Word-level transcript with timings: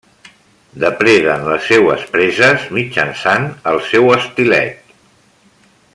Depreden 0.83 1.43
les 1.49 1.67
seues 1.73 2.07
preses 2.15 2.65
mitjançant 2.79 3.45
el 3.73 3.79
seu 3.93 4.11
estilet. 4.19 4.97